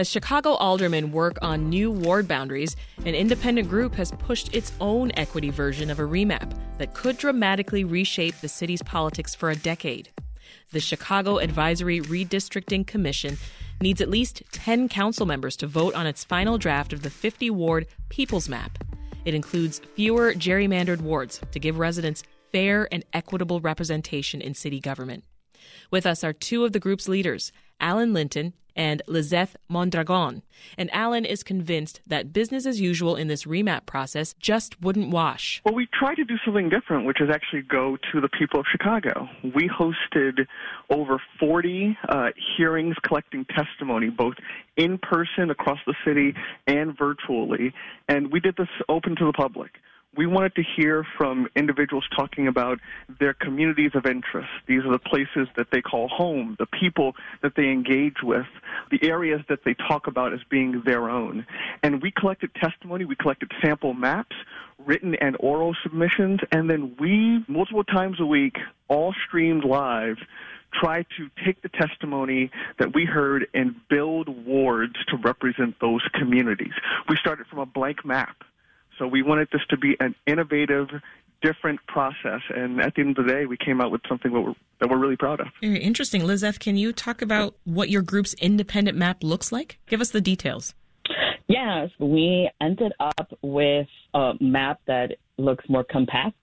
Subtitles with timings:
[0.00, 2.74] As Chicago aldermen work on new ward boundaries,
[3.04, 7.84] an independent group has pushed its own equity version of a remap that could dramatically
[7.84, 10.08] reshape the city's politics for a decade.
[10.72, 13.36] The Chicago Advisory Redistricting Commission
[13.82, 17.50] needs at least 10 council members to vote on its final draft of the 50
[17.50, 18.82] ward People's Map.
[19.26, 25.24] It includes fewer gerrymandered wards to give residents fair and equitable representation in city government.
[25.90, 30.42] With us are two of the group's leaders, Alan Linton and Lizeth Mondragon.
[30.76, 35.60] And Alan is convinced that business as usual in this remap process just wouldn't wash.
[35.64, 38.66] Well, we tried to do something different, which is actually go to the people of
[38.70, 39.28] Chicago.
[39.42, 40.46] We hosted
[40.90, 44.34] over 40 uh, hearings collecting testimony, both
[44.76, 46.34] in person across the city
[46.66, 47.72] and virtually,
[48.08, 49.72] and we did this open to the public
[50.16, 52.80] we wanted to hear from individuals talking about
[53.20, 54.48] their communities of interest.
[54.66, 58.46] These are the places that they call home, the people that they engage with,
[58.90, 61.46] the areas that they talk about as being their own.
[61.82, 64.34] And we collected testimony, we collected sample maps,
[64.78, 68.56] written and oral submissions, and then we, multiple times a week,
[68.88, 70.16] all streamed live,
[70.72, 76.72] try to take the testimony that we heard and build wards to represent those communities.
[77.08, 78.36] We started from a blank map
[79.00, 80.88] so we wanted this to be an innovative,
[81.42, 82.42] different process.
[82.54, 84.90] And at the end of the day, we came out with something that we're, that
[84.90, 85.46] we're really proud of.
[85.62, 86.24] Very interesting.
[86.24, 89.78] Lizeth, can you talk about what your group's independent map looks like?
[89.88, 90.74] Give us the details.
[91.48, 96.36] Yes, we ended up with a map that looks more compact,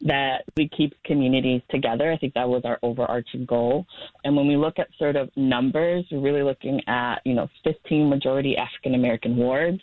[0.00, 2.10] that we keep communities together.
[2.10, 3.86] I think that was our overarching goal.
[4.24, 8.08] And when we look at sort of numbers, we're really looking at, you know, 15
[8.08, 9.80] majority African American wards,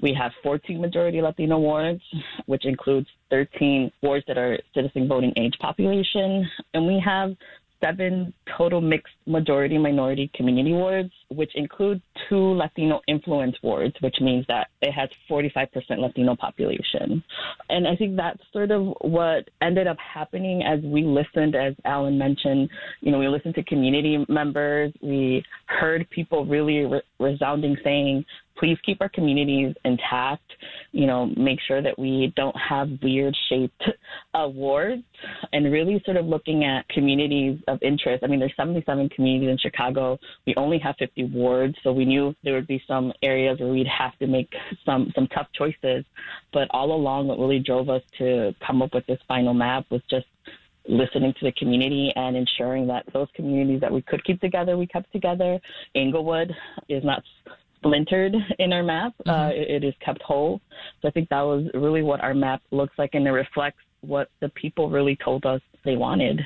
[0.00, 2.02] we have 14 majority Latino wards,
[2.46, 6.48] which includes 13 wards that are citizen voting age population.
[6.74, 7.34] And we have
[7.82, 14.46] seven total mixed majority minority community wards, which include two Latino influence wards, which means
[14.48, 15.66] that it has 45%
[15.98, 17.22] Latino population.
[17.68, 22.16] And I think that's sort of what ended up happening as we listened, as Alan
[22.16, 28.24] mentioned, you know, we listened to community members, we heard people really re- resounding saying,
[28.58, 30.42] please keep our communities intact.
[30.92, 33.82] You know, make sure that we don't have weird shaped
[34.34, 35.02] awards
[35.52, 38.22] and really sort of looking at communities of interest.
[38.24, 40.18] I mean, there's 77 communities in Chicago.
[40.46, 43.86] We only have 50 wards, so we knew there would be some areas where we'd
[43.86, 44.52] have to make
[44.84, 46.04] some, some tough choices.
[46.52, 50.02] But all along, what really drove us to come up with this final map was
[50.10, 50.26] just
[50.88, 54.86] listening to the community and ensuring that those communities that we could keep together, we
[54.86, 55.60] kept together.
[55.94, 56.52] Englewood
[56.88, 57.22] is not
[57.82, 59.12] splintered in our map.
[59.26, 59.40] Uh, mm-hmm.
[59.40, 60.60] Uh, it, it is kept whole.
[61.00, 64.28] So I think that was really what our map looks like, and it reflects what
[64.40, 66.40] the people really told us they wanted.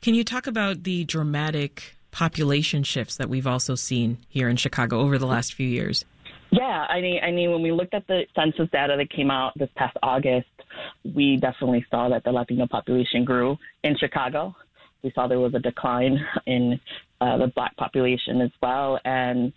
[0.00, 5.00] Can you talk about the dramatic population shifts that we've also seen here in Chicago
[5.00, 6.04] over the last few years?
[6.50, 9.52] Yeah, I mean, I mean, when we looked at the census data that came out
[9.56, 10.46] this past August,
[11.02, 14.54] we definitely saw that the Latino population grew in Chicago.
[15.02, 16.80] We saw there was a decline in
[17.20, 19.52] uh, the black population as well, and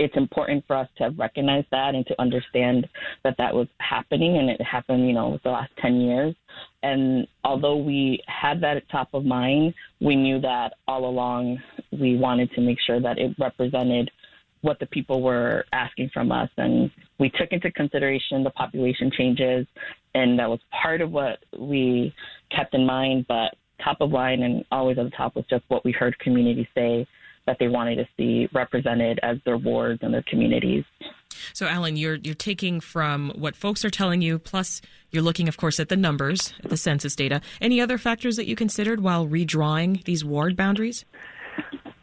[0.00, 2.88] it's important for us to recognize that and to understand
[3.22, 6.34] that that was happening and it happened, you know, the last 10 years.
[6.82, 11.58] And although we had that at top of mind, we knew that all along
[11.92, 14.10] we wanted to make sure that it represented
[14.62, 16.48] what the people were asking from us.
[16.56, 19.66] And we took into consideration the population changes,
[20.14, 22.14] and that was part of what we
[22.50, 23.26] kept in mind.
[23.28, 26.68] But top of line and always at the top was just what we heard communities
[26.74, 27.06] say
[27.46, 30.84] that they wanted to see represented as their wards and their communities.
[31.52, 34.80] So, Alan, you're you're taking from what folks are telling you, plus
[35.10, 37.40] you're looking, of course, at the numbers, at the census data.
[37.60, 41.04] Any other factors that you considered while redrawing these ward boundaries?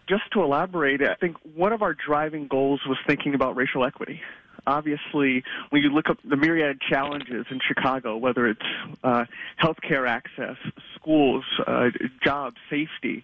[0.10, 4.22] Just to elaborate, I think one of our driving goals was thinking about racial equity
[4.68, 8.62] obviously, when you look up the myriad challenges in Chicago, whether it's
[9.04, 9.24] uh,
[9.64, 10.58] healthcare access,
[10.96, 11.90] schools, uh,
[12.24, 13.24] jobs, safety,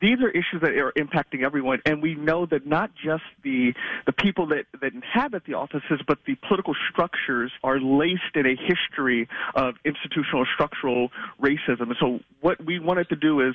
[0.00, 3.74] these are issues that are impacting everyone, and we know that not just the
[4.06, 8.56] the people that that inhabit the offices, but the political structures are laced in a
[8.56, 11.10] history of institutional structural
[11.40, 11.88] racism.
[11.88, 13.54] And so, what we wanted to do is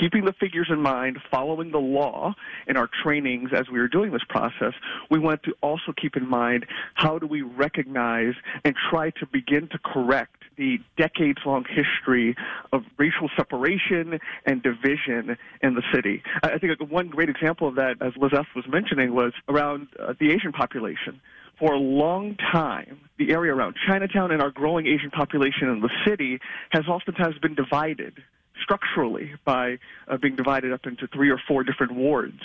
[0.00, 2.34] keeping the figures in mind, following the law
[2.66, 4.74] in our trainings as we were doing this process.
[5.10, 8.34] We wanted to also keep in mind how do we recognize
[8.64, 12.36] and try to begin to correct the decades long history
[12.72, 16.22] of racial separation and division in the city.
[16.42, 20.32] I think one great example of that, as Lizeth was mentioning, was around uh, the
[20.32, 21.20] Asian population.
[21.58, 25.90] For a long time, the area around Chinatown and our growing Asian population in the
[26.06, 26.38] city
[26.70, 28.14] has oftentimes been divided
[28.62, 29.78] structurally by
[30.08, 32.40] uh, being divided up into three or four different wards.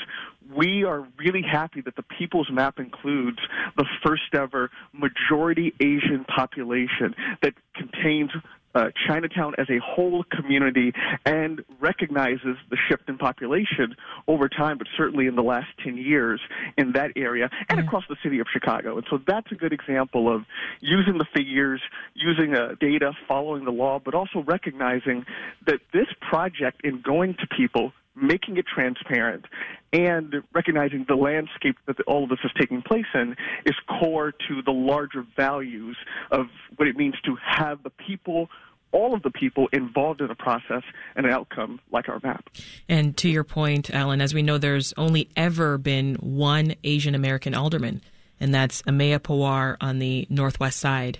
[0.53, 3.39] We are really happy that the People's Map includes
[3.77, 8.31] the first ever majority Asian population that contains
[8.75, 10.93] uh, Chinatown as a whole community
[11.25, 13.95] and recognizes the shift in population
[14.27, 16.41] over time, but certainly in the last 10 years
[16.77, 17.87] in that area and mm-hmm.
[17.87, 18.97] across the city of Chicago.
[18.97, 20.43] And so that's a good example of
[20.79, 21.81] using the figures,
[22.13, 25.25] using uh, data, following the law, but also recognizing
[25.65, 29.45] that this project in going to people making it transparent
[29.91, 34.61] and recognizing the landscape that all of this is taking place in is core to
[34.63, 35.97] the larger values
[36.31, 38.49] of what it means to have the people
[38.91, 40.83] all of the people involved in a process
[41.15, 42.47] and an outcome like our map.
[42.87, 47.55] And to your point, Alan, as we know, there's only ever been one Asian American
[47.55, 48.01] alderman,
[48.39, 51.17] and that's Ameya Pawar on the northwest side.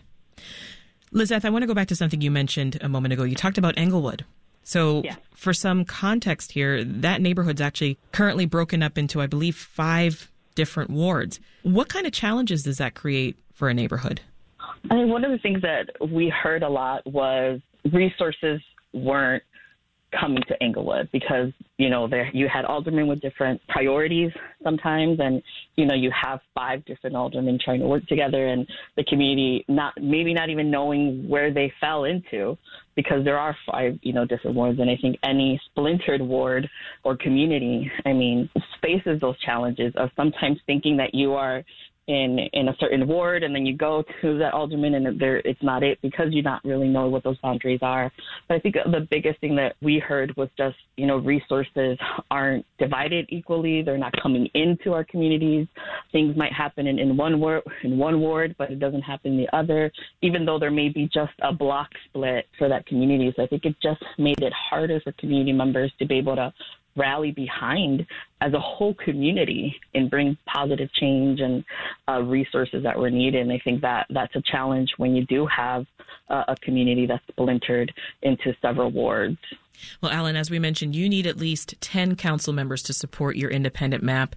[1.11, 3.23] Lizeth, I want to go back to something you mentioned a moment ago.
[3.23, 4.23] You talked about Englewood.
[4.63, 5.15] So, yeah.
[5.35, 10.89] for some context here, that neighborhood's actually currently broken up into, I believe, five different
[10.89, 11.39] wards.
[11.63, 14.21] What kind of challenges does that create for a neighborhood?
[14.89, 17.59] I mean, one of the things that we heard a lot was
[17.91, 18.61] resources
[18.93, 19.43] weren't
[20.19, 24.31] coming to Englewood because you know there you had aldermen with different priorities
[24.63, 25.41] sometimes, and
[25.75, 29.93] you know you have five different aldermen trying to work together, and the community not
[30.01, 32.57] maybe not even knowing where they fell into
[32.95, 36.69] because there are five you know different wards, and I think any splintered ward
[37.03, 38.49] or community, I mean,
[38.81, 41.63] faces those challenges of sometimes thinking that you are
[42.07, 45.61] in in a certain ward and then you go to that alderman and there it's
[45.63, 48.11] not it because you not really know what those boundaries are.
[48.47, 51.97] But i think the biggest thing that we heard was just you know resources
[52.29, 53.81] aren't divided equally.
[53.81, 55.67] They're not coming into our communities.
[56.11, 59.37] Things might happen in, in one ward in one ward but it doesn't happen in
[59.37, 59.91] the other
[60.21, 63.31] even though there may be just a block split for that community.
[63.35, 66.53] So i think it just made it harder for community members to be able to
[66.95, 68.05] rally behind
[68.41, 71.63] as a whole community and bring positive change and
[72.07, 73.41] uh, resources that were needed.
[73.41, 75.85] And I think that that's a challenge when you do have
[76.29, 77.91] uh, a community that's splintered
[78.21, 79.37] into several wards.
[80.01, 83.49] Well, Alan, as we mentioned, you need at least 10 council members to support your
[83.49, 84.35] independent map.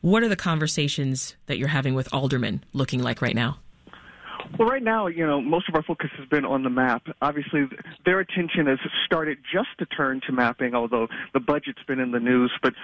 [0.00, 3.58] What are the conversations that you're having with aldermen looking like right now?
[4.58, 7.06] Well, right now, you know, most of our focus has been on the map.
[7.20, 7.68] Obviously,
[8.04, 12.20] their attention has started just to turn to mapping, although the budget's been in the
[12.20, 12.52] news.
[12.62, 12.74] But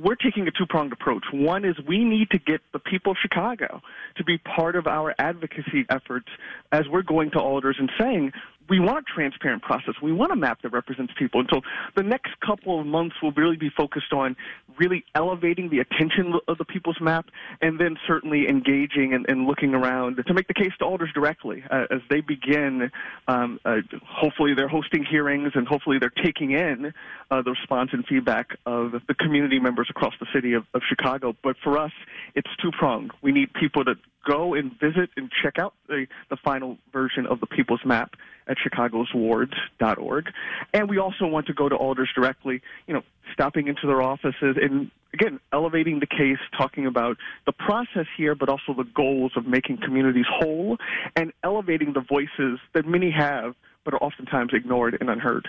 [0.00, 1.24] we're taking a two pronged approach.
[1.32, 3.80] One is we need to get the people of Chicago
[4.16, 6.28] to be part of our advocacy efforts
[6.72, 8.32] as we're going to alders and saying,
[8.68, 9.94] we want a transparent process.
[10.02, 11.40] We want a map that represents people.
[11.40, 11.60] And so
[11.96, 14.36] the next couple of months will really be focused on
[14.78, 17.26] really elevating the attention of the people's map
[17.60, 21.62] and then certainly engaging and, and looking around to make the case to alders directly
[21.70, 22.90] uh, as they begin.
[23.28, 23.76] Um, uh,
[24.06, 26.92] hopefully they're hosting hearings and hopefully they're taking in
[27.30, 31.36] uh, the response and feedback of the community members across the city of, of Chicago.
[31.42, 31.92] But for us,
[32.34, 33.12] it's two pronged.
[33.22, 33.94] We need people to
[34.26, 38.14] go and visit and check out the, the final version of the people's map
[38.54, 40.26] at chicagoswards.org.
[40.72, 43.02] And we also want to go to alders directly, you know,
[43.32, 48.48] stopping into their offices and again, elevating the case, talking about the process here, but
[48.48, 50.76] also the goals of making communities whole
[51.16, 55.46] and elevating the voices that many have, but are oftentimes ignored and unheard.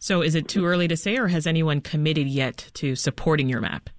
[0.00, 3.60] So, is it too early to say, or has anyone committed yet to supporting your
[3.60, 3.90] map?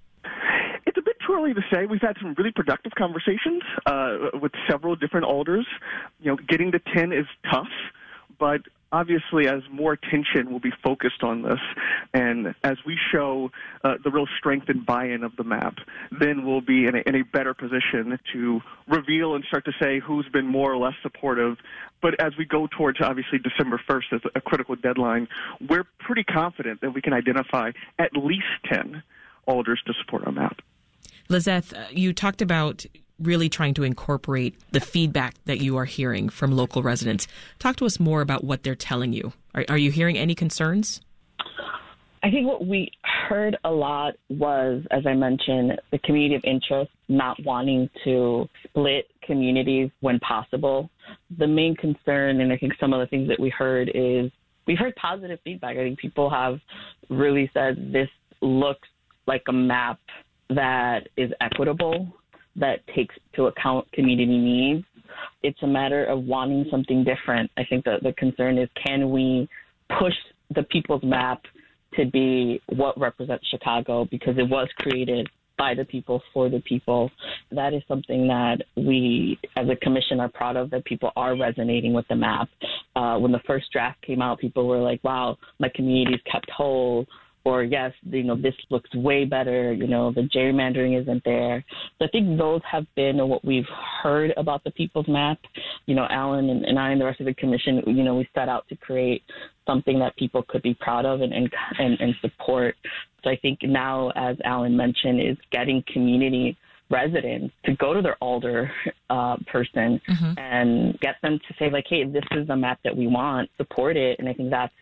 [0.86, 1.84] It's a bit too early to say.
[1.84, 5.66] We've had some really productive conversations uh, with several different alders.
[6.20, 7.68] You know, getting to 10 is tough
[8.40, 11.60] but obviously as more attention will be focused on this
[12.12, 13.50] and as we show
[13.84, 15.76] uh, the real strength and buy-in of the map
[16.18, 20.00] then we'll be in a, in a better position to reveal and start to say
[20.00, 21.56] who's been more or less supportive.
[22.02, 25.28] But as we go towards obviously december 1st as a critical deadline
[25.68, 29.02] we're pretty confident that we can identify at least 10
[29.46, 30.62] alders to support our map.
[31.28, 32.86] Lizeth uh, you talked about
[33.20, 37.26] really trying to incorporate the feedback that you are hearing from local residents.
[37.58, 39.32] Talk to us more about what they're telling you.
[39.54, 41.00] Are, are you hearing any concerns?
[42.22, 46.90] I think what we heard a lot was, as I mentioned, the community of interest
[47.08, 50.90] not wanting to split communities when possible.
[51.38, 54.30] The main concern, and I think some of the things that we heard is
[54.66, 55.76] we've heard positive feedback.
[55.76, 56.60] I think people have
[57.08, 58.08] really said this
[58.42, 58.88] looks
[59.26, 59.98] like a map
[60.50, 62.12] that is equitable
[62.56, 64.84] that takes to account community needs.
[65.42, 67.50] It's a matter of wanting something different.
[67.56, 69.48] I think the, the concern is can we
[69.98, 70.14] push
[70.54, 71.42] the people's map
[71.94, 75.28] to be what represents Chicago because it was created
[75.60, 77.10] by the people for the people.
[77.52, 80.70] That is something that we, as a commission, are proud of.
[80.70, 82.48] That people are resonating with the map.
[82.96, 86.50] Uh, when the first draft came out, people were like, "Wow, my community is kept
[86.50, 87.06] whole."
[87.44, 91.64] Or yes, you know, this looks way better, you know, the gerrymandering isn't there.
[91.98, 93.68] So I think those have been what we've
[94.02, 95.38] heard about the People's Map.
[95.86, 98.28] You know, Alan and, and I and the rest of the commission, you know, we
[98.34, 99.22] set out to create
[99.66, 102.76] something that people could be proud of and, and, and, and support.
[103.24, 106.56] So I think now, as Alan mentioned, is getting community
[106.90, 108.70] residents to go to their alder
[109.10, 110.38] uh, person mm-hmm.
[110.38, 113.96] and get them to say like, hey, this is the map that we want, support
[113.96, 114.18] it.
[114.18, 114.72] And I think that's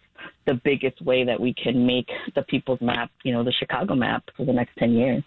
[0.46, 4.24] the biggest way that we can make the people's map, you know, the Chicago map
[4.36, 5.22] for the next 10 years.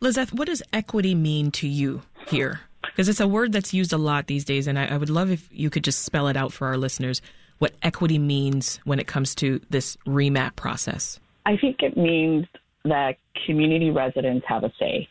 [0.00, 2.60] Lizeth, what does equity mean to you here?
[2.82, 5.30] Because it's a word that's used a lot these days, and I, I would love
[5.30, 7.20] if you could just spell it out for our listeners
[7.58, 11.18] what equity means when it comes to this remap process.
[11.44, 12.46] I think it means
[12.84, 15.08] that community residents have a say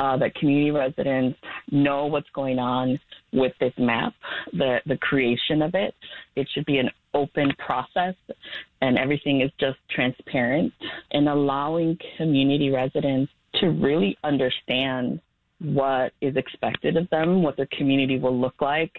[0.00, 1.38] uh, that community residents
[1.70, 2.98] know what's going on
[3.32, 4.12] with this map,
[4.52, 5.94] the, the creation of it.
[6.36, 8.14] It should be an open process
[8.80, 10.72] and everything is just transparent
[11.12, 15.20] and allowing community residents to really understand
[15.60, 18.92] what is expected of them, what their community will look like,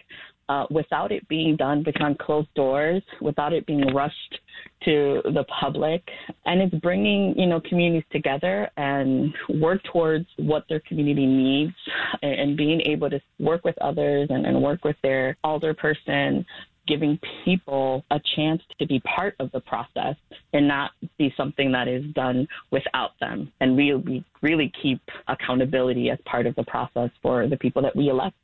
[0.52, 4.40] uh, without it being done behind closed doors, without it being rushed
[4.84, 6.04] to the public.
[6.46, 11.74] And it's bringing, you know, communities together and work towards what their community needs
[12.22, 16.46] and, being able to work with others and, and work with their alder person
[16.86, 20.16] giving people a chance to be part of the process
[20.52, 26.18] and not be something that is done without them and really really keep accountability as
[26.26, 28.36] part of the process for the people that we elect.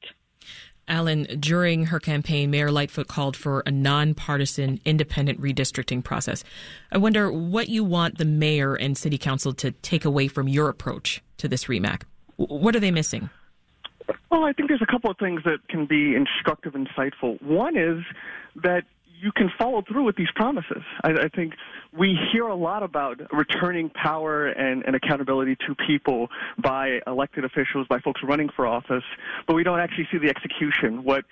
[0.88, 6.44] Alan, during her campaign, Mayor Lightfoot called for a nonpartisan, independent redistricting process.
[6.92, 10.70] I wonder what you want the mayor and city council to take away from your
[10.70, 12.04] approach to this remap.
[12.38, 13.30] What are they missing?
[14.32, 17.42] Well, I think there's a couple of things that can be instructive, and insightful.
[17.42, 18.04] One is
[18.64, 18.84] that
[19.22, 20.84] you can follow through with these promises.
[21.04, 21.54] I, I think
[21.98, 27.88] we hear a lot about returning power and, and accountability to people by elected officials,
[27.88, 29.04] by folks running for office,
[29.48, 31.04] but we don't actually see the execution.
[31.04, 31.26] What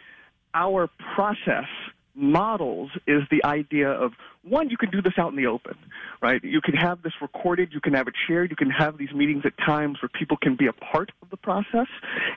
[0.53, 1.67] our process
[2.15, 5.75] models is the idea of one, you can do this out in the open,
[6.21, 6.43] right?
[6.43, 9.43] You can have this recorded, you can have it shared, you can have these meetings
[9.43, 11.87] at times where people can be a part of the process.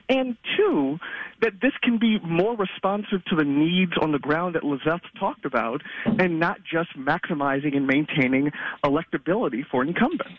[0.09, 0.97] And two,
[1.41, 5.45] that this can be more responsive to the needs on the ground that Lizeth talked
[5.45, 8.51] about and not just maximizing and maintaining
[8.83, 10.33] electability for incumbents.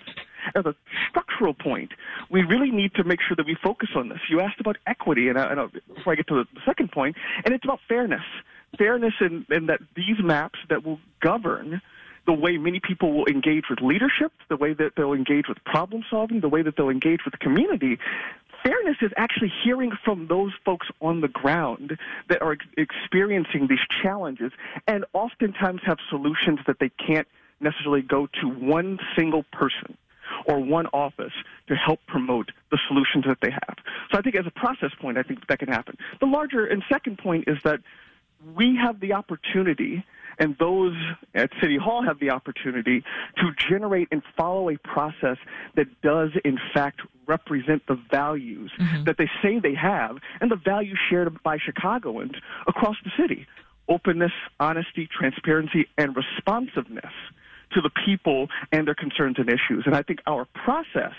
[0.57, 0.75] As a
[1.09, 1.93] structural point,
[2.31, 4.19] we really need to make sure that we focus on this.
[4.29, 7.17] You asked about equity, and, I, and I, before I get to the second point,
[7.45, 8.23] and it's about fairness
[8.79, 11.81] fairness in that these maps that will govern
[12.27, 16.05] the way many people will engage with leadership, the way that they'll engage with problem
[16.11, 17.99] solving, the way that they'll engage with the community.
[18.63, 21.99] Fairness is actually hearing from those folks on the ground
[22.29, 24.53] that are experiencing these challenges
[24.87, 27.27] and oftentimes have solutions that they can't
[27.61, 29.97] necessarily go to one single person
[30.47, 31.33] or one office
[31.69, 33.77] to help promote the solutions that they have.
[34.13, 35.97] So I think as a process point, I think that can happen.
[36.21, 37.81] The larger and second point is that
[38.57, 40.05] we have the opportunity,
[40.39, 40.95] and those
[41.35, 43.05] at City Hall have the opportunity
[43.37, 45.37] to generate and follow a process
[45.77, 49.05] that does, in fact, represent the values mm-hmm.
[49.05, 52.33] that they say they have and the values shared by Chicagoans
[52.67, 53.47] across the city
[53.89, 57.13] openness, honesty, transparency, and responsiveness
[57.73, 59.83] to the people and their concerns and issues.
[59.85, 61.15] And I think our process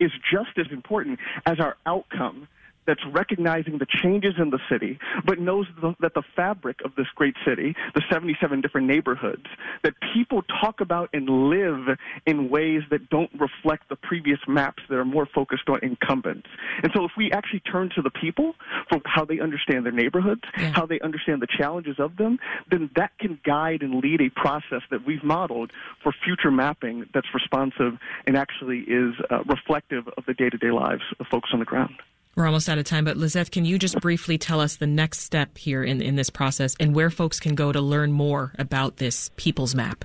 [0.00, 2.48] is just as important as our outcome
[2.86, 7.06] that's recognizing the changes in the city, but knows the, that the fabric of this
[7.14, 9.46] great city, the 77 different neighborhoods,
[9.82, 14.96] that people talk about and live in ways that don't reflect the previous maps that
[14.96, 16.48] are more focused on incumbents.
[16.82, 18.54] And so if we actually turn to the people
[18.88, 20.72] for how they understand their neighborhoods, yeah.
[20.72, 22.38] how they understand the challenges of them,
[22.70, 25.72] then that can guide and lead a process that we've modeled
[26.02, 31.26] for future mapping that's responsive and actually is uh, reflective of the day-to-day lives of
[31.26, 31.94] folks on the ground.
[32.36, 35.20] We're almost out of time, but Lizeth, can you just briefly tell us the next
[35.20, 38.96] step here in, in this process and where folks can go to learn more about
[38.96, 40.04] this People's Map?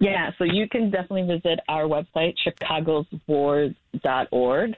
[0.00, 4.70] Yeah, so you can definitely visit our website, chicagoswards.org.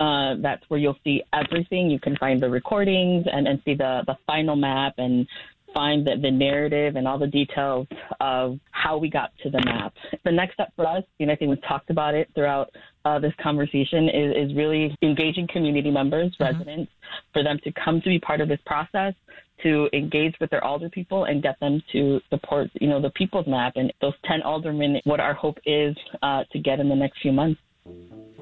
[0.00, 1.90] Uh, that's where you'll see everything.
[1.90, 5.28] You can find the recordings and, and see the, the final map and
[5.72, 7.86] find the, the narrative and all the details
[8.20, 9.92] of how we got to the map.
[10.24, 12.70] The next step for us, and I think we've talked about it throughout
[13.04, 16.44] uh, this conversation is, is really engaging community members, mm-hmm.
[16.44, 16.92] residents,
[17.32, 19.14] for them to come to be part of this process,
[19.62, 23.46] to engage with their alder people and get them to support, you know, the people's
[23.46, 27.20] map and those 10 aldermen, what our hope is uh, to get in the next
[27.20, 27.60] few months.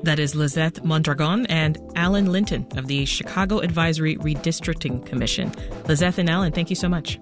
[0.03, 5.53] That is Lizeth Mondragon and Alan Linton of the Chicago Advisory Redistricting Commission.
[5.87, 7.19] Lizeth and Alan, thank you so much.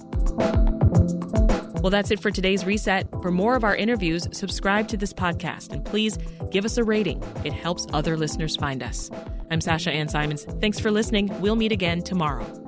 [1.80, 3.08] Well, that's it for today's reset.
[3.22, 6.18] For more of our interviews, subscribe to this podcast and please
[6.50, 7.22] give us a rating.
[7.44, 9.10] It helps other listeners find us.
[9.50, 10.44] I'm Sasha Ann Simons.
[10.60, 11.28] Thanks for listening.
[11.40, 12.67] We'll meet again tomorrow.